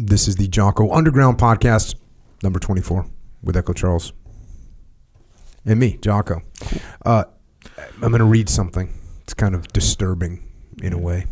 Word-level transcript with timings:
This 0.00 0.28
is 0.28 0.36
the 0.36 0.46
Jocko 0.46 0.92
Underground 0.92 1.38
Podcast, 1.38 1.96
number 2.44 2.60
24, 2.60 3.04
with 3.42 3.56
Echo 3.56 3.72
Charles. 3.72 4.12
And 5.66 5.80
me, 5.80 5.98
Jocko. 6.00 6.40
Uh, 7.04 7.24
I'm 7.94 8.10
going 8.12 8.20
to 8.20 8.24
read 8.24 8.48
something. 8.48 8.94
It's 9.22 9.34
kind 9.34 9.56
of 9.56 9.66
disturbing 9.72 10.48
in 10.80 10.92
a 10.92 10.98
way. 10.98 11.26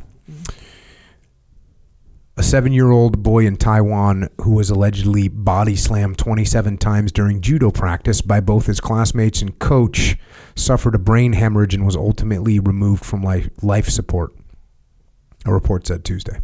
A 2.37 2.43
seven 2.43 2.73
year 2.73 2.91
old 2.91 3.23
boy 3.23 3.47
in 3.47 3.57
Taiwan 3.57 4.31
who 4.41 4.51
was 4.51 4.69
allegedly 4.69 5.29
body 5.29 5.77
slammed 5.77 6.19
27 6.19 6.77
times 6.79 7.13
during 7.13 7.43
judo 7.43 7.71
practice 7.71 8.21
by 8.21 8.41
both 8.41 8.67
his 8.67 8.81
classmates 8.81 9.43
and 9.43 9.57
coach 9.61 10.17
suffered 10.57 10.97
a 10.97 10.99
brain 10.99 11.35
hemorrhage 11.35 11.73
and 11.73 11.87
was 11.87 11.95
ultimately 11.95 12.59
removed 12.59 13.05
from 13.05 13.23
life, 13.23 13.49
life 13.63 13.89
support, 13.89 14.35
a 15.45 15.53
report 15.53 15.87
said 15.87 16.05
Tuesday. 16.05 16.41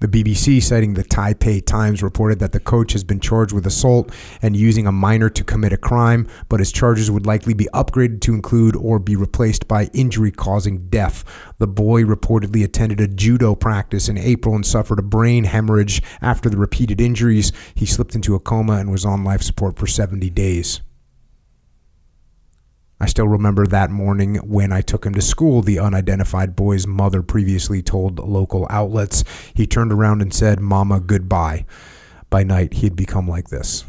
The 0.00 0.08
BBC, 0.08 0.62
citing 0.62 0.94
the 0.94 1.04
Taipei 1.04 1.64
Times, 1.64 2.02
reported 2.02 2.38
that 2.38 2.52
the 2.52 2.60
coach 2.60 2.92
has 2.92 3.04
been 3.04 3.20
charged 3.20 3.52
with 3.52 3.66
assault 3.66 4.10
and 4.40 4.56
using 4.56 4.86
a 4.86 4.92
minor 4.92 5.28
to 5.28 5.44
commit 5.44 5.72
a 5.72 5.76
crime, 5.76 6.26
but 6.48 6.58
his 6.58 6.72
charges 6.72 7.10
would 7.10 7.26
likely 7.26 7.52
be 7.52 7.68
upgraded 7.74 8.20
to 8.22 8.34
include 8.34 8.76
or 8.76 8.98
be 8.98 9.14
replaced 9.14 9.68
by 9.68 9.90
injury 9.92 10.30
causing 10.30 10.88
death. 10.88 11.24
The 11.58 11.66
boy 11.66 12.04
reportedly 12.04 12.64
attended 12.64 13.00
a 13.00 13.08
judo 13.08 13.54
practice 13.54 14.08
in 14.08 14.16
April 14.16 14.54
and 14.54 14.64
suffered 14.64 14.98
a 14.98 15.02
brain 15.02 15.44
hemorrhage 15.44 16.02
after 16.22 16.48
the 16.48 16.56
repeated 16.56 17.00
injuries. 17.00 17.52
He 17.74 17.86
slipped 17.86 18.14
into 18.14 18.34
a 18.34 18.40
coma 18.40 18.74
and 18.74 18.90
was 18.90 19.04
on 19.04 19.22
life 19.24 19.42
support 19.42 19.78
for 19.78 19.86
70 19.86 20.30
days. 20.30 20.80
I 23.02 23.06
still 23.06 23.26
remember 23.28 23.66
that 23.66 23.90
morning 23.90 24.36
when 24.36 24.72
I 24.72 24.82
took 24.82 25.06
him 25.06 25.14
to 25.14 25.22
school, 25.22 25.62
the 25.62 25.78
unidentified 25.78 26.54
boy's 26.54 26.86
mother 26.86 27.22
previously 27.22 27.80
told 27.80 28.18
local 28.18 28.66
outlets. 28.68 29.24
He 29.54 29.66
turned 29.66 29.90
around 29.90 30.20
and 30.20 30.34
said, 30.34 30.60
Mama, 30.60 31.00
goodbye. 31.00 31.64
By 32.28 32.44
night, 32.44 32.74
he 32.74 32.86
had 32.86 32.96
become 32.96 33.26
like 33.26 33.48
this. 33.48 33.86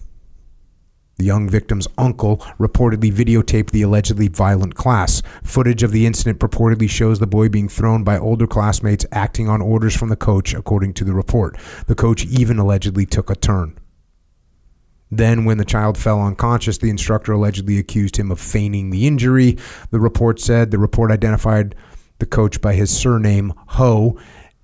The 1.17 1.25
young 1.25 1.49
victim's 1.49 1.89
uncle 1.97 2.37
reportedly 2.57 3.11
videotaped 3.11 3.71
the 3.71 3.81
allegedly 3.81 4.29
violent 4.29 4.75
class. 4.75 5.21
Footage 5.43 5.83
of 5.83 5.91
the 5.91 6.05
incident 6.05 6.39
purportedly 6.39 6.89
shows 6.89 7.19
the 7.19 7.27
boy 7.27 7.49
being 7.49 7.67
thrown 7.67 8.03
by 8.05 8.17
older 8.17 8.47
classmates 8.47 9.05
acting 9.11 9.49
on 9.49 9.61
orders 9.61 9.95
from 9.95 10.07
the 10.07 10.15
coach, 10.15 10.53
according 10.53 10.93
to 10.95 11.03
the 11.03 11.13
report. 11.13 11.57
The 11.87 11.95
coach 11.95 12.25
even 12.25 12.57
allegedly 12.57 13.05
took 13.05 13.29
a 13.29 13.35
turn. 13.35 13.77
Then, 15.11 15.43
when 15.43 15.57
the 15.57 15.65
child 15.65 15.97
fell 15.97 16.21
unconscious, 16.21 16.77
the 16.77 16.89
instructor 16.89 17.33
allegedly 17.33 17.77
accused 17.77 18.15
him 18.15 18.31
of 18.31 18.39
feigning 18.39 18.89
the 18.89 19.05
injury. 19.05 19.57
The 19.89 19.99
report 19.99 20.39
said 20.39 20.71
the 20.71 20.79
report 20.79 21.11
identified 21.11 21.75
the 22.19 22.25
coach 22.25 22.61
by 22.61 22.73
his 22.73 22.95
surname, 22.95 23.53
Ho, 23.67 24.17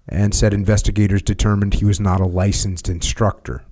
and 0.08 0.34
said 0.34 0.54
investigators 0.54 1.22
determined 1.22 1.74
he 1.74 1.86
was 1.86 2.00
not 2.00 2.22
a 2.22 2.26
licensed 2.26 2.88
instructor. 2.88 3.66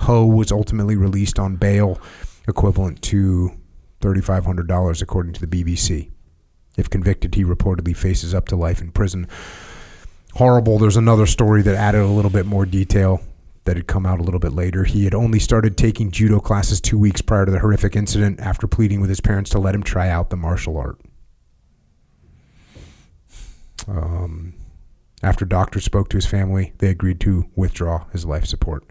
Ho 0.00 0.26
was 0.26 0.52
ultimately 0.52 0.96
released 0.96 1.38
on 1.38 1.56
bail, 1.56 1.98
equivalent 2.46 3.00
to 3.02 3.50
$3,500, 4.02 5.02
according 5.02 5.32
to 5.32 5.46
the 5.46 5.64
BBC. 5.64 6.10
If 6.76 6.90
convicted, 6.90 7.34
he 7.34 7.44
reportedly 7.44 7.96
faces 7.96 8.34
up 8.34 8.46
to 8.48 8.56
life 8.56 8.80
in 8.80 8.92
prison. 8.92 9.26
Horrible. 10.34 10.78
There's 10.78 10.96
another 10.96 11.26
story 11.26 11.62
that 11.62 11.74
added 11.74 12.02
a 12.02 12.06
little 12.06 12.30
bit 12.30 12.46
more 12.46 12.66
detail 12.66 13.22
that 13.64 13.76
had 13.76 13.86
come 13.86 14.06
out 14.06 14.20
a 14.20 14.22
little 14.22 14.40
bit 14.40 14.52
later. 14.52 14.84
He 14.84 15.04
had 15.04 15.14
only 15.14 15.38
started 15.38 15.76
taking 15.76 16.10
judo 16.10 16.40
classes 16.40 16.80
two 16.80 16.98
weeks 16.98 17.20
prior 17.20 17.44
to 17.46 17.52
the 17.52 17.58
horrific 17.58 17.94
incident 17.94 18.40
after 18.40 18.66
pleading 18.66 19.00
with 19.00 19.10
his 19.10 19.20
parents 19.20 19.50
to 19.50 19.58
let 19.58 19.74
him 19.74 19.82
try 19.82 20.08
out 20.08 20.30
the 20.30 20.36
martial 20.36 20.76
art. 20.76 20.98
Um, 23.86 24.54
after 25.22 25.44
doctors 25.44 25.84
spoke 25.84 26.08
to 26.10 26.16
his 26.16 26.26
family, 26.26 26.72
they 26.78 26.88
agreed 26.88 27.20
to 27.20 27.46
withdraw 27.54 28.06
his 28.12 28.24
life 28.24 28.46
support. 28.46 28.84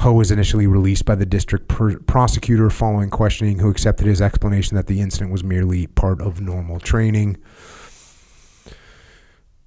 Ho 0.00 0.12
was 0.12 0.30
initially 0.30 0.66
released 0.66 1.06
by 1.06 1.14
the 1.14 1.24
district 1.24 1.68
pr- 1.68 1.96
prosecutor 2.06 2.68
following 2.68 3.08
questioning, 3.08 3.60
who 3.60 3.70
accepted 3.70 4.06
his 4.06 4.20
explanation 4.20 4.76
that 4.76 4.88
the 4.88 5.00
incident 5.00 5.32
was 5.32 5.42
merely 5.42 5.86
part 5.86 6.20
of 6.20 6.38
normal 6.40 6.78
training. 6.78 7.38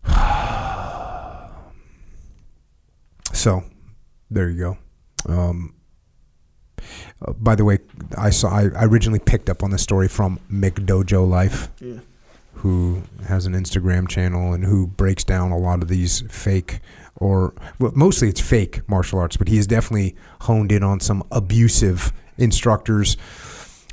so, 3.33 3.63
there 4.31 4.49
you 4.49 4.57
go. 4.57 4.77
Um, 5.33 5.73
uh, 7.25 7.33
by 7.33 7.55
the 7.55 7.65
way, 7.65 7.79
I 8.17 8.29
saw 8.29 8.49
I, 8.49 8.69
I 8.75 8.85
originally 8.85 9.19
picked 9.19 9.49
up 9.49 9.63
on 9.63 9.71
the 9.71 9.77
story 9.77 10.07
from 10.07 10.39
McDojo 10.51 11.27
Life, 11.27 11.69
Yeah. 11.81 11.99
who 12.53 13.03
has 13.27 13.45
an 13.45 13.53
Instagram 13.53 14.07
channel 14.07 14.53
and 14.53 14.63
who 14.63 14.87
breaks 14.87 15.23
down 15.23 15.51
a 15.51 15.57
lot 15.57 15.81
of 15.81 15.89
these 15.89 16.21
fake 16.29 16.79
or 17.17 17.53
well, 17.79 17.91
mostly 17.95 18.29
it's 18.29 18.39
fake 18.39 18.87
martial 18.87 19.19
arts, 19.19 19.35
but 19.35 19.49
he 19.49 19.57
has 19.57 19.67
definitely 19.67 20.15
honed 20.41 20.71
in 20.71 20.83
on 20.83 21.01
some 21.01 21.21
abusive 21.31 22.13
instructors. 22.37 23.17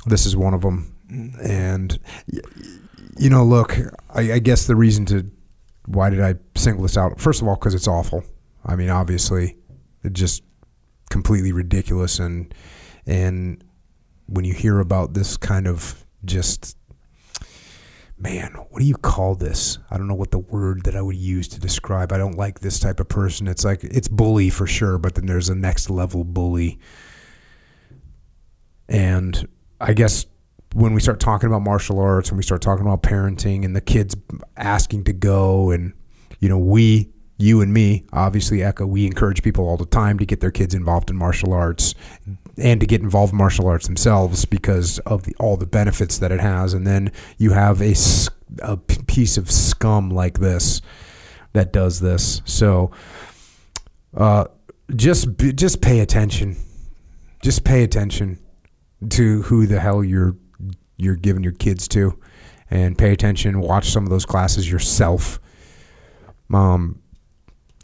This 0.05 0.25
is 0.25 0.37
one 0.37 0.53
of 0.53 0.61
them, 0.61 0.93
and 1.43 1.99
you 3.17 3.29
know, 3.29 3.43
look, 3.43 3.77
I, 4.13 4.33
I 4.33 4.39
guess 4.39 4.65
the 4.67 4.75
reason 4.77 5.05
to 5.07 5.29
why 5.87 6.09
did 6.09 6.21
I 6.21 6.35
single 6.55 6.83
this 6.83 6.95
out? 6.97 7.19
First 7.19 7.41
of 7.41 7.47
all, 7.49 7.55
because 7.55 7.73
it's 7.73 7.87
awful. 7.87 8.23
I 8.65 8.77
mean, 8.77 8.89
obviously, 8.89 9.56
just 10.11 10.43
completely 11.09 11.51
ridiculous. 11.51 12.19
And 12.19 12.53
and 13.05 13.63
when 14.27 14.45
you 14.45 14.53
hear 14.53 14.79
about 14.79 15.13
this 15.13 15.37
kind 15.37 15.67
of 15.67 16.05
just 16.25 16.77
man 18.19 18.51
what 18.69 18.79
do 18.79 18.85
you 18.85 18.95
call 18.95 19.35
this? 19.35 19.77
I 19.91 19.97
don't 19.97 20.07
know 20.07 20.15
what 20.15 20.31
the 20.31 20.39
word 20.39 20.83
that 20.83 20.95
i 20.95 21.01
would 21.01 21.15
use 21.15 21.47
to 21.49 21.59
describe. 21.59 22.11
I 22.11 22.17
don't 22.17 22.37
like 22.37 22.59
this 22.59 22.79
type 22.79 22.99
of 22.99 23.07
person. 23.07 23.47
It's 23.47 23.63
like 23.63 23.83
it's 23.83 24.07
bully 24.07 24.49
for 24.49 24.67
sure 24.67 24.97
but 24.97 25.15
then 25.15 25.25
there's 25.25 25.49
a 25.49 25.55
next 25.55 25.89
level 25.89 26.23
bully. 26.23 26.79
And 28.89 29.47
i 29.79 29.93
guess 29.93 30.25
when 30.73 30.93
we 30.93 30.99
start 30.99 31.19
talking 31.19 31.47
about 31.47 31.61
martial 31.61 31.99
arts 31.99 32.29
and 32.29 32.37
we 32.37 32.43
start 32.43 32.61
talking 32.61 32.85
about 32.85 33.01
parenting 33.01 33.63
and 33.63 33.75
the 33.75 33.81
kids 33.81 34.15
asking 34.57 35.03
to 35.05 35.13
go 35.13 35.71
and 35.71 35.93
you 36.39 36.49
know 36.49 36.57
we 36.57 37.09
you 37.37 37.61
and 37.61 37.71
me 37.71 38.03
obviously 38.13 38.63
echo 38.63 38.85
we 38.85 39.05
encourage 39.05 39.43
people 39.43 39.67
all 39.67 39.77
the 39.77 39.85
time 39.85 40.17
to 40.17 40.25
get 40.25 40.39
their 40.39 40.51
kids 40.51 40.73
involved 40.73 41.09
in 41.09 41.15
martial 41.15 41.53
arts 41.53 41.93
and 42.57 42.79
to 42.79 42.85
get 42.85 43.01
involved 43.01 43.33
in 43.33 43.37
martial 43.37 43.67
arts 43.67 43.85
themselves 43.87 44.45
because 44.45 44.99
of 44.99 45.23
the, 45.23 45.35
all 45.39 45.57
the 45.57 45.65
benefits 45.65 46.17
that 46.19 46.31
it 46.31 46.39
has. 46.39 46.73
And 46.73 46.85
then 46.87 47.11
you 47.37 47.51
have 47.51 47.81
a, 47.81 47.93
a 48.61 48.77
piece 48.77 49.37
of 49.37 49.51
scum 49.51 50.09
like 50.09 50.39
this 50.39 50.81
that 51.53 51.71
does 51.71 51.99
this. 51.99 52.41
So 52.45 52.91
uh, 54.15 54.45
just 54.95 55.27
just 55.37 55.81
pay 55.81 55.99
attention. 55.99 56.57
Just 57.43 57.63
pay 57.63 57.83
attention 57.83 58.39
to 59.09 59.43
who 59.43 59.67
the 59.67 59.79
hell 59.79 60.03
you're 60.03 60.35
you're 60.97 61.15
giving 61.15 61.43
your 61.43 61.53
kids 61.53 61.87
to 61.89 62.17
and 62.71 62.97
pay 62.97 63.11
attention. 63.11 63.59
Watch 63.59 63.89
some 63.89 64.03
of 64.03 64.09
those 64.09 64.25
classes 64.25 64.69
yourself. 64.69 65.39
Um 66.51 67.01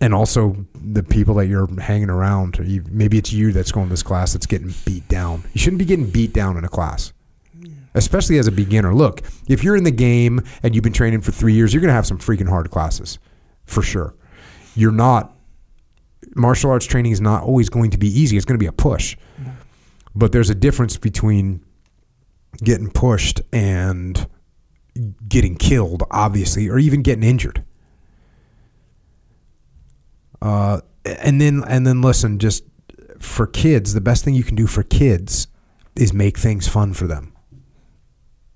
and 0.04 0.14
also 0.14 0.54
the 0.74 1.02
people 1.02 1.36
that 1.36 1.48
you're 1.48 1.68
hanging 1.80 2.10
around 2.10 2.60
you, 2.62 2.84
maybe 2.90 3.18
it's 3.18 3.32
you 3.32 3.54
that's 3.54 3.72
going 3.72 3.88
to 3.88 3.90
this 3.90 4.04
class 4.04 4.34
that's 4.34 4.46
getting 4.46 4.74
beat 4.86 5.08
down. 5.08 5.46
You 5.54 5.62
shouldn't 5.62 5.80
be 5.80 5.86
getting 5.86 6.10
beat 6.10 6.34
down 6.34 6.58
in 6.58 6.66
a 6.66 6.70
class 6.70 7.14
especially 7.96 8.40
as 8.40 8.48
a 8.48 8.52
beginner. 8.52 8.94
Look 8.94 9.22
if 9.48 9.64
you're 9.64 9.76
in 9.76 9.84
the 9.84 9.92
game 9.92 10.42
and 10.64 10.74
you've 10.74 10.84
been 10.84 10.94
training 10.94 11.22
for 11.22 11.32
three 11.32 11.54
years 11.54 11.74
you're 11.74 11.82
going 11.82 11.90
to 11.90 11.94
have 11.94 12.08
some 12.08 12.18
freaking 12.18 12.50
hard 12.50 12.70
classes 12.70 13.20
for 13.66 13.82
sure. 13.82 14.14
You're 14.76 14.92
not 14.92 15.32
martial 16.36 16.72
arts 16.72 16.86
training 16.86 17.12
is 17.12 17.22
not 17.22 17.44
always 17.44 17.70
going 17.70 17.92
to 17.92 17.98
be 17.98 18.08
easy. 18.08 18.36
It's 18.36 18.46
going 18.46 18.58
to 18.58 18.64
be 18.64 18.68
a 18.68 18.72
push. 18.74 19.16
But 20.16 20.32
there's 20.32 20.50
a 20.50 20.56
difference 20.56 20.98
between 20.98 21.64
getting 22.64 22.90
pushed 22.90 23.42
and 23.52 24.28
getting 25.28 25.56
killed 25.56 26.04
obviously 26.12 26.70
or 26.70 26.78
even 26.78 27.04
getting 27.04 27.24
injured 27.24 27.64
uh, 30.44 30.80
and 31.06 31.40
then 31.42 31.64
and 31.68 31.88
then 31.88 32.02
listen 32.02 32.38
just 32.38 32.64
for 33.20 33.48
kids 33.48 33.94
the 33.94 34.02
best 34.02 34.24
thing 34.24 34.36
you 34.36 34.44
can 34.44 34.56
do 34.56 34.68
for 34.68 34.84
kids 34.84 35.48
is 35.96 36.14
make 36.14 36.38
things 36.38 36.68
fun 36.68 36.94
for 36.94 37.08
them 37.08 37.34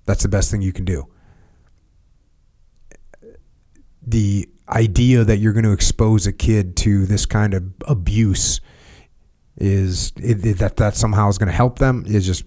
that's 0.05 0.21
the 0.23 0.29
best 0.29 0.51
thing 0.51 0.61
you 0.61 0.73
can 0.73 0.85
do 0.85 1.07
the 4.05 4.47
idea 4.69 5.23
that 5.23 5.37
you're 5.37 5.53
going 5.53 5.63
to 5.65 5.71
expose 5.71 6.27
a 6.27 6.33
kid 6.33 6.75
to 6.77 7.05
this 7.05 7.25
kind 7.25 7.53
of 7.53 7.63
abuse 7.87 8.59
is 9.57 10.11
it, 10.17 10.45
it- 10.45 10.57
that 10.59 10.75
that 10.77 10.95
somehow 10.95 11.29
is 11.29 11.37
going 11.37 11.47
to 11.47 11.53
help 11.55 11.79
them 11.79 12.03
is 12.07 12.25
just 12.25 12.43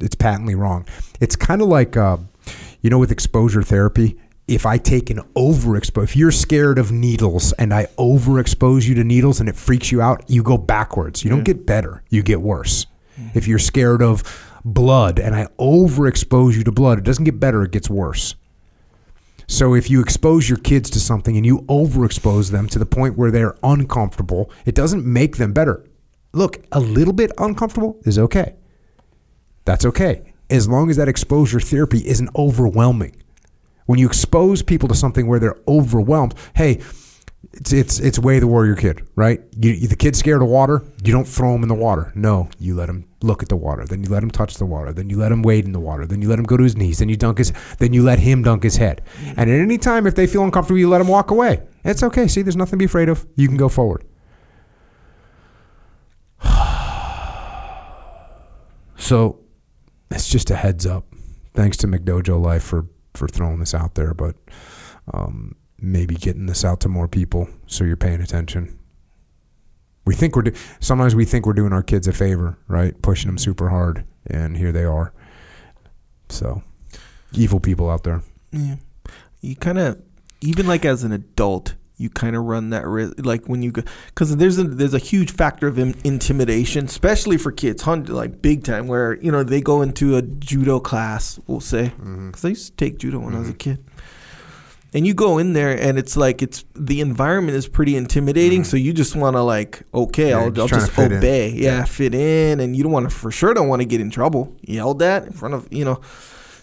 it's 0.00 0.14
patently 0.14 0.54
wrong. 0.54 0.86
It's 1.20 1.34
kind 1.34 1.60
of 1.60 1.66
like 1.68 1.96
uh, 1.96 2.18
you 2.82 2.90
know 2.90 2.98
with 2.98 3.10
exposure 3.10 3.62
therapy. 3.62 4.16
If 4.48 4.64
I 4.64 4.78
take 4.78 5.10
an 5.10 5.18
overexpose, 5.36 6.04
if 6.04 6.16
you're 6.16 6.30
scared 6.32 6.78
of 6.78 6.90
needles 6.90 7.52
and 7.52 7.72
I 7.72 7.84
overexpose 7.98 8.88
you 8.88 8.94
to 8.94 9.04
needles 9.04 9.40
and 9.40 9.48
it 9.48 9.56
freaks 9.56 9.92
you 9.92 10.00
out, 10.00 10.24
you 10.26 10.42
go 10.42 10.56
backwards. 10.56 11.22
You 11.22 11.28
don't 11.28 11.44
get 11.44 11.66
better. 11.66 12.02
You 12.08 12.22
get 12.22 12.40
worse. 12.40 12.86
Mm. 13.20 13.36
If 13.36 13.46
you're 13.46 13.58
scared 13.58 14.02
of 14.02 14.22
blood 14.64 15.18
and 15.18 15.36
I 15.36 15.48
overexpose 15.58 16.56
you 16.56 16.64
to 16.64 16.72
blood, 16.72 16.96
it 16.96 17.04
doesn't 17.04 17.24
get 17.24 17.38
better. 17.38 17.62
It 17.62 17.72
gets 17.72 17.90
worse. 17.90 18.36
So 19.46 19.74
if 19.74 19.90
you 19.90 20.00
expose 20.00 20.48
your 20.48 20.58
kids 20.58 20.88
to 20.90 21.00
something 21.00 21.36
and 21.36 21.44
you 21.44 21.60
overexpose 21.68 22.50
them 22.50 22.68
to 22.68 22.78
the 22.78 22.86
point 22.86 23.16
where 23.16 23.30
they're 23.30 23.56
uncomfortable, 23.62 24.50
it 24.64 24.74
doesn't 24.74 25.04
make 25.04 25.36
them 25.36 25.52
better. 25.52 25.84
Look, 26.32 26.64
a 26.72 26.80
little 26.80 27.14
bit 27.14 27.32
uncomfortable 27.38 27.98
is 28.04 28.18
okay. 28.18 28.54
That's 29.64 29.84
okay. 29.84 30.32
As 30.48 30.68
long 30.68 30.88
as 30.88 30.96
that 30.96 31.08
exposure 31.08 31.60
therapy 31.60 32.06
isn't 32.06 32.30
overwhelming. 32.34 33.14
When 33.88 33.98
you 33.98 34.06
expose 34.06 34.60
people 34.60 34.86
to 34.90 34.94
something 34.94 35.26
where 35.26 35.38
they're 35.38 35.56
overwhelmed, 35.66 36.34
hey, 36.54 36.82
it's 37.54 37.72
it's 37.72 37.98
it's 37.98 38.18
way 38.18 38.38
the 38.38 38.46
warrior 38.46 38.74
kid, 38.76 39.00
right? 39.16 39.40
You, 39.58 39.88
the 39.88 39.96
kid's 39.96 40.18
scared 40.18 40.42
of 40.42 40.48
water. 40.48 40.84
You 41.02 41.10
don't 41.10 41.26
throw 41.26 41.54
him 41.54 41.62
in 41.62 41.70
the 41.70 41.74
water. 41.74 42.12
No, 42.14 42.50
you 42.58 42.74
let 42.74 42.90
him 42.90 43.08
look 43.22 43.42
at 43.42 43.48
the 43.48 43.56
water. 43.56 43.86
Then 43.86 44.04
you 44.04 44.10
let 44.10 44.22
him 44.22 44.30
touch 44.30 44.58
the 44.58 44.66
water. 44.66 44.92
Then 44.92 45.08
you 45.08 45.16
let 45.16 45.32
him 45.32 45.40
wade 45.40 45.64
in 45.64 45.72
the 45.72 45.80
water. 45.80 46.04
Then 46.04 46.20
you 46.20 46.28
let 46.28 46.38
him 46.38 46.44
go 46.44 46.58
to 46.58 46.62
his 46.62 46.76
knees. 46.76 46.98
Then 46.98 47.08
you 47.08 47.16
dunk 47.16 47.38
his. 47.38 47.50
Then 47.78 47.94
you 47.94 48.02
let 48.02 48.18
him 48.18 48.42
dunk 48.42 48.62
his 48.62 48.76
head. 48.76 49.00
And 49.24 49.48
at 49.50 49.58
any 49.58 49.78
time, 49.78 50.06
if 50.06 50.14
they 50.14 50.26
feel 50.26 50.44
uncomfortable, 50.44 50.78
you 50.78 50.90
let 50.90 50.98
them 50.98 51.08
walk 51.08 51.30
away. 51.30 51.62
It's 51.82 52.02
okay. 52.02 52.28
See, 52.28 52.42
there's 52.42 52.56
nothing 52.56 52.72
to 52.72 52.76
be 52.76 52.84
afraid 52.84 53.08
of. 53.08 53.26
You 53.36 53.48
can 53.48 53.56
go 53.56 53.70
forward. 53.70 54.04
So, 59.00 59.40
it's 60.10 60.28
just 60.28 60.50
a 60.50 60.56
heads 60.56 60.84
up. 60.84 61.06
Thanks 61.54 61.78
to 61.78 61.86
McDojo 61.86 62.38
Life 62.38 62.64
for 62.64 62.84
for 63.18 63.28
throwing 63.28 63.58
this 63.58 63.74
out 63.74 63.94
there, 63.94 64.14
but. 64.14 64.36
Um, 65.12 65.56
maybe 65.80 66.14
getting 66.14 66.46
this 66.46 66.64
out 66.64 66.80
to 66.80 66.88
more 66.88 67.08
people 67.08 67.48
so 67.66 67.84
you're 67.84 67.96
paying 67.96 68.20
attention. 68.20 68.78
We 70.04 70.14
think 70.14 70.34
we're 70.34 70.42
do- 70.42 70.54
sometimes 70.80 71.14
we 71.14 71.24
think 71.24 71.46
we're 71.46 71.52
doing 71.52 71.72
our 71.72 71.82
kids 71.82 72.08
a 72.08 72.12
favor, 72.12 72.58
right? 72.66 73.00
Pushing 73.02 73.28
them 73.28 73.38
super 73.38 73.68
hard, 73.68 74.04
and 74.26 74.56
here 74.56 74.72
they 74.72 74.84
are. 74.84 75.12
So, 76.30 76.62
evil 77.32 77.60
people 77.60 77.90
out 77.90 78.04
there. 78.04 78.22
Yeah, 78.50 78.76
you 79.40 79.54
kind 79.54 79.78
of 79.78 80.02
even 80.40 80.66
like 80.66 80.84
as 80.84 81.04
an 81.04 81.12
adult, 81.12 81.74
you 81.98 82.08
kind 82.08 82.34
of 82.34 82.44
run 82.44 82.70
that 82.70 82.86
risk. 82.86 83.14
Like 83.18 83.46
when 83.46 83.60
you 83.62 83.72
go, 83.72 83.82
because 84.06 84.36
there's 84.36 84.58
a 84.58 84.64
there's 84.64 84.94
a 84.94 84.98
huge 84.98 85.32
factor 85.32 85.66
of 85.66 85.78
in, 85.78 85.94
intimidation, 86.04 86.86
especially 86.86 87.36
for 87.36 87.52
kids, 87.52 87.86
like 87.86 88.40
big 88.40 88.64
time, 88.64 88.86
where 88.86 89.14
you 89.14 89.30
know 89.30 89.42
they 89.42 89.60
go 89.60 89.82
into 89.82 90.16
a 90.16 90.22
judo 90.22 90.80
class, 90.80 91.38
we'll 91.46 91.60
say, 91.60 91.88
because 91.88 92.06
mm-hmm. 92.06 92.46
I 92.46 92.50
used 92.50 92.66
to 92.66 92.76
take 92.84 92.98
judo 92.98 93.18
when 93.18 93.28
mm-hmm. 93.28 93.36
I 93.36 93.40
was 93.40 93.48
a 93.48 93.52
mm-hmm. 93.52 93.58
kid 93.58 93.84
and 94.94 95.06
you 95.06 95.14
go 95.14 95.38
in 95.38 95.52
there 95.52 95.78
and 95.78 95.98
it's 95.98 96.16
like 96.16 96.42
it's 96.42 96.64
the 96.74 97.00
environment 97.00 97.56
is 97.56 97.68
pretty 97.68 97.96
intimidating 97.96 98.62
mm-hmm. 98.62 98.70
so 98.70 98.76
you 98.76 98.92
just 98.92 99.14
want 99.14 99.36
to 99.36 99.42
like 99.42 99.82
okay 99.92 100.30
yeah, 100.30 100.38
i'll, 100.38 100.50
just, 100.50 100.72
I'll 100.72 100.80
just 100.80 100.98
obey 100.98 101.50
yeah, 101.50 101.78
yeah, 101.78 101.84
fit 101.84 102.14
in 102.14 102.60
and 102.60 102.74
you 102.74 102.82
don't 102.82 102.92
want 102.92 103.08
to 103.08 103.14
for 103.14 103.30
sure 103.30 103.52
don't 103.54 103.68
want 103.68 103.82
to 103.82 103.86
get 103.86 104.00
in 104.00 104.10
trouble 104.10 104.56
yelled 104.62 105.02
at 105.02 105.24
in 105.24 105.32
front 105.32 105.54
of 105.54 105.68
you 105.70 105.84
know 105.84 106.00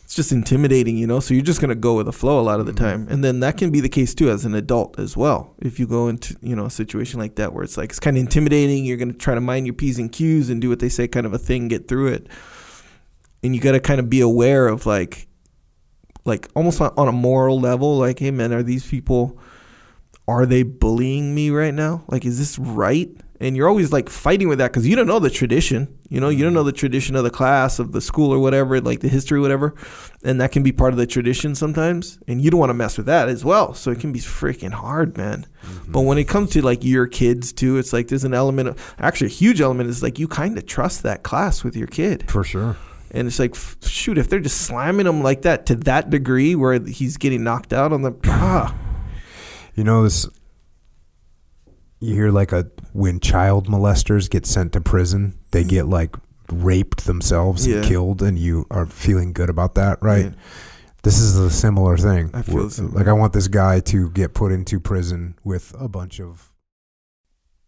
it's 0.06 0.14
just 0.14 0.32
intimidating 0.32 0.98
you 0.98 1.08
know 1.08 1.20
so 1.20 1.34
you're 1.34 1.44
just 1.44 1.60
going 1.60 1.70
to 1.70 1.76
go 1.76 1.96
with 1.96 2.06
the 2.06 2.14
flow 2.14 2.40
a 2.40 2.42
lot 2.42 2.60
of 2.60 2.68
the 2.68 2.74
mm-hmm. 2.74 2.86
time. 2.86 3.08
And 3.10 3.24
then 3.24 3.40
that 3.40 3.58
can 3.58 3.72
be 3.72 3.82
the 3.82 3.90
case 3.90 4.14
too 4.14 4.30
as 4.30 4.46
an 4.46 4.54
adult 4.54 5.00
as 5.00 5.18
well. 5.18 5.56
If 5.60 5.80
you 5.80 5.88
go 5.88 6.08
into 6.08 6.36
you 6.42 6.56
know 6.56 6.66
a 6.66 6.70
situation 6.70 7.20
like 7.20 7.36
that 7.36 7.54
where 7.54 7.64
it's 7.64 7.76
like 7.76 7.90
it's 7.90 8.00
kind 8.00 8.16
of 8.16 8.22
intimidating 8.22 8.86
you're 8.86 8.98
going 8.98 9.12
to 9.12 9.18
try 9.18 9.34
to 9.34 9.42
mind 9.42 9.66
your 9.66 9.74
p's 9.74 9.98
and 9.98 10.12
q's 10.12 10.52
and 10.52 10.62
do 10.62 10.70
what 10.70 10.80
they 10.80 10.90
say 10.90 11.08
kind 11.08 11.26
of 11.26 11.34
a 11.34 11.40
thing 11.40 11.68
get 11.68 11.88
through 11.88 12.08
it. 12.08 12.28
And 13.42 13.56
you 13.56 13.62
got 13.62 13.72
to 13.72 13.80
kind 13.80 14.00
of 14.00 14.08
be 14.08 14.22
aware 14.22 14.68
of 14.68 14.86
like 14.86 15.28
like 16.24 16.50
almost 16.56 16.80
on 16.80 17.08
a 17.08 17.12
moral 17.12 17.60
level 17.60 17.98
like 17.98 18.20
hey 18.20 18.32
man 18.32 18.54
are 18.54 18.64
these 18.64 18.88
people 18.88 19.40
are 20.28 20.46
they 20.46 20.62
bullying 20.62 21.34
me 21.34 21.50
right 21.50 21.74
now? 21.74 22.04
Like 22.08 22.26
is 22.26 22.38
this 22.38 22.60
right 22.60 23.10
and 23.40 23.56
you're 23.58 23.68
always 23.68 23.92
like 23.92 24.10
fighting 24.10 24.48
with 24.48 24.60
that 24.60 24.72
because 24.72 24.88
you 24.88 24.96
don't 24.96 25.08
know 25.08 25.20
the 25.20 25.30
tradition 25.30 25.98
you 26.10 26.20
know 26.20 26.30
you 26.30 26.44
don't 26.44 26.54
know 26.54 26.64
the 26.64 26.72
tradition 26.72 27.16
of 27.16 27.24
the 27.24 27.30
class 27.30 27.80
of 27.80 27.92
the 27.92 28.02
school 28.02 28.34
or 28.34 28.40
whatever 28.40 28.80
like 28.82 29.00
the 29.02 29.08
history 29.08 29.40
whatever 29.40 29.74
and 30.24 30.40
that 30.40 30.52
can 30.52 30.64
be 30.64 30.72
part 30.72 30.94
of 30.94 30.98
the 30.98 31.08
tradition 31.08 31.56
sometimes 31.56 32.20
and 32.28 32.42
you 32.42 32.50
don't 32.50 32.60
want 32.60 32.70
to 32.70 32.76
mess 32.76 32.98
with 32.98 33.06
that 33.06 33.28
as 33.30 33.44
well 33.44 33.74
so 33.74 33.92
it 33.92 34.00
can 34.00 34.12
be 34.12 34.20
freaking 34.20 34.72
hard 34.72 35.18
man 35.18 35.46
mm-hmm. 35.64 35.92
but 35.92 36.02
when 36.02 36.18
it 36.18 36.28
comes 36.28 36.50
to 36.50 36.62
like 36.62 36.84
your 36.84 37.08
kids 37.08 37.52
too 37.52 37.78
it's 37.78 37.94
like 37.94 38.08
there's 38.08 38.24
an 38.24 38.34
element 38.34 38.70
of 38.70 38.96
actually 39.00 39.28
a 39.28 39.30
huge 39.30 39.62
element 39.62 39.90
is 39.90 40.04
like 40.04 40.20
you 40.20 40.28
kind 40.28 40.58
of 40.58 40.66
trust 40.66 41.04
that 41.04 41.24
class 41.24 41.64
with 41.64 41.76
your 41.76 41.88
kid 41.88 42.30
for 42.30 42.44
sure 42.44 42.78
and 43.16 43.30
it's 43.30 43.40
like, 43.40 43.56
shoot, 43.82 44.18
if 44.18 44.30
they're 44.30 44.42
just 44.42 44.64
slamming 44.64 45.08
him 45.08 45.24
like 45.24 45.44
that 45.44 45.68
to 45.68 45.76
that 45.76 46.10
degree 46.10 46.54
where 46.54 46.78
he's 46.80 47.16
getting 47.16 47.46
knocked 47.46 47.72
out 47.72 47.94
on 47.94 48.02
the. 48.02 48.14
Ah. 48.26 48.76
You 49.78 49.84
know, 49.84 50.04
this. 50.04 50.26
You 52.06 52.14
hear 52.14 52.32
like 52.32 52.52
a 52.52 52.70
when 52.94 53.20
child 53.20 53.68
molesters 53.68 54.30
get 54.30 54.46
sent 54.46 54.74
to 54.74 54.82
prison, 54.82 55.38
they 55.52 55.64
mm. 55.64 55.70
get 55.70 55.88
like 55.88 56.16
raped 56.52 57.06
themselves 57.06 57.66
yeah. 57.66 57.78
and 57.78 57.86
killed, 57.86 58.22
and 58.22 58.38
you 58.38 58.66
are 58.72 58.86
feeling 58.86 59.34
good 59.34 59.50
about 59.50 59.76
that, 59.76 59.98
right? 60.02 60.26
Yeah. 60.26 60.32
This 61.04 61.20
is 61.20 61.38
a 61.38 61.50
similar 61.52 61.98
thing. 61.98 62.32
I 62.34 62.42
feel 62.42 62.70
similar. 62.70 62.96
like 62.98 63.08
I 63.08 63.14
want 63.14 63.34
this 63.34 63.48
guy 63.48 63.80
to 63.82 64.10
get 64.12 64.34
put 64.34 64.52
into 64.52 64.80
prison 64.80 65.38
with 65.44 65.74
a 65.80 65.88
bunch 65.88 66.20
of. 66.20 66.52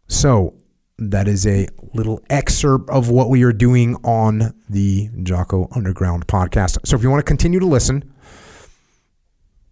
So 0.08 0.56
that 0.98 1.28
is 1.28 1.46
a 1.46 1.68
little 1.94 2.24
excerpt 2.30 2.90
of 2.90 3.10
what 3.10 3.30
we 3.30 3.44
are 3.44 3.54
doing 3.54 3.96
on 4.04 4.54
the 4.70 5.10
Jocko 5.22 5.68
Underground 5.76 6.28
podcast. 6.28 6.80
So 6.86 6.96
if 6.96 7.04
you 7.04 7.10
want 7.10 7.20
to 7.20 7.30
continue 7.30 7.60
to 7.60 7.66
listen, 7.66 8.12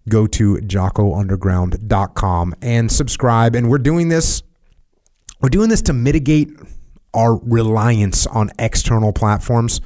go 0.10 0.28
to 0.28 0.58
jockounderground.com 0.58 2.56
and 2.62 2.92
subscribe. 2.92 3.56
And 3.56 3.70
we're 3.70 3.78
doing 3.80 4.10
this, 4.10 4.44
we're 5.42 5.50
doing 5.50 5.70
this 5.70 5.82
to 5.84 5.94
mitigate 5.94 6.50
our 7.14 7.38
reliance 7.38 8.28
on 8.28 8.52
external 8.60 9.14
platforms 9.14 9.82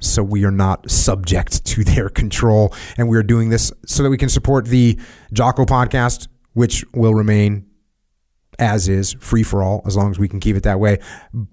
so 0.00 0.22
we 0.22 0.44
are 0.44 0.50
not 0.50 0.90
subject 0.90 1.64
to 1.64 1.84
their 1.84 2.08
control. 2.08 2.74
And 2.96 3.08
we 3.08 3.16
are 3.16 3.22
doing 3.22 3.48
this 3.48 3.72
so 3.86 4.02
that 4.02 4.10
we 4.10 4.18
can 4.18 4.28
support 4.28 4.66
the 4.66 4.98
Jocko 5.32 5.64
podcast, 5.64 6.28
which 6.52 6.84
will 6.94 7.14
remain 7.14 7.66
as 8.58 8.88
is 8.88 9.14
free 9.20 9.44
for 9.44 9.62
all 9.62 9.82
as 9.86 9.96
long 9.96 10.10
as 10.10 10.18
we 10.18 10.26
can 10.26 10.40
keep 10.40 10.56
it 10.56 10.64
that 10.64 10.80
way 10.80 10.98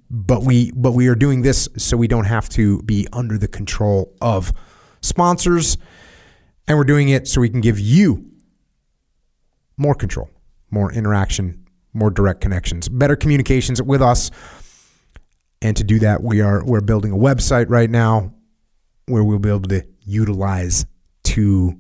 but 0.09 0.41
we 0.41 0.71
but 0.71 0.93
we 0.93 1.07
are 1.07 1.13
doing 1.13 1.43
this 1.43 1.69
so 1.77 1.95
we 1.95 2.07
don't 2.07 2.25
have 2.25 2.49
to 2.49 2.81
be 2.81 3.07
under 3.13 3.37
the 3.37 3.47
control 3.47 4.11
of 4.21 4.51
sponsors 5.01 5.77
and 6.67 6.77
we're 6.77 6.83
doing 6.83 7.09
it 7.09 7.27
so 7.27 7.39
we 7.39 7.49
can 7.49 7.61
give 7.61 7.79
you 7.79 8.25
more 9.77 9.93
control 9.93 10.29
more 10.71 10.91
interaction 10.91 11.64
more 11.95 12.11
direct 12.11 12.41
connections 12.41 12.89
better 12.89 13.15
communications 13.15 13.81
with 13.81 14.01
us 14.01 14.29
and 15.61 15.77
to 15.77 15.83
do 15.83 15.99
that 15.99 16.21
we 16.21 16.41
are 16.41 16.63
we're 16.65 16.81
building 16.81 17.11
a 17.11 17.17
website 17.17 17.69
right 17.69 17.89
now 17.89 18.33
where 19.07 19.23
we'll 19.23 19.39
be 19.39 19.49
able 19.49 19.61
to 19.61 19.83
utilize 20.01 20.85
to 21.23 21.79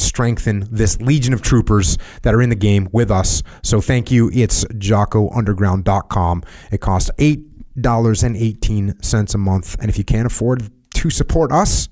strengthen 0.00 0.66
this 0.70 1.00
legion 1.00 1.34
of 1.34 1.42
troopers 1.42 1.98
that 2.22 2.32
are 2.34 2.42
in 2.42 2.50
the 2.50 2.56
game 2.56 2.88
with 2.92 3.10
us. 3.10 3.42
So 3.62 3.80
thank 3.80 4.10
you. 4.10 4.30
It's 4.32 4.64
jockounderground.com. 4.66 6.42
It 6.70 6.80
costs 6.80 7.10
$8.18 7.18 9.34
a 9.34 9.38
month. 9.38 9.76
And 9.80 9.90
if 9.90 9.98
you 9.98 10.04
can't 10.04 10.26
afford 10.26 10.70
to 10.94 11.10
support 11.10 11.52
us, 11.52 11.88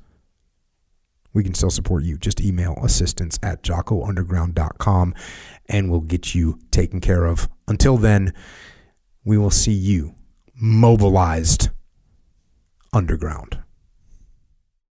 we 1.32 1.42
can 1.44 1.54
still 1.54 1.70
support 1.70 2.04
you. 2.04 2.16
Just 2.16 2.40
email 2.40 2.78
assistance 2.82 3.38
at 3.42 3.62
jockounderground.com 3.62 5.14
and 5.68 5.90
we'll 5.90 6.00
get 6.00 6.35
you 6.35 6.58
taken 6.70 7.00
care 7.00 7.26
of. 7.26 7.49
Until 7.68 7.96
then, 7.96 8.32
we 9.25 9.37
will 9.37 9.50
see 9.50 9.73
you 9.73 10.14
mobilized 10.54 11.70
underground. 12.92 13.58